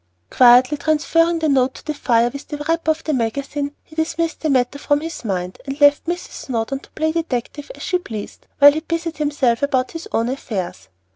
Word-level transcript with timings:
_Quietly 0.35 0.77
transferring 0.77 1.37
the 1.37 1.47
note 1.47 1.75
to 1.75 1.85
the 1.85 1.93
fire 1.93 2.31
with 2.33 2.47
the 2.47 2.57
wrapper 2.67 2.89
of 2.89 3.03
the 3.03 3.13
magazine, 3.13 3.75
he 3.83 3.95
dismissed 3.95 4.39
the 4.39 4.49
matter 4.49 4.79
from 4.79 4.99
his 5.01 5.23
mind 5.23 5.59
and 5.67 5.79
left 5.79 6.07
Mrs. 6.07 6.31
Snowdon 6.31 6.79
to 6.79 6.89
play 6.93 7.11
detective 7.11 7.69
as 7.75 7.83
she 7.83 7.99
pleased, 7.99 8.47
while 8.57 8.71
he 8.71 8.79
busied 8.79 9.17
himself 9.17 9.61
about 9.61 9.91
his 9.91 10.07
own 10.11 10.29
affairs. 10.29 10.89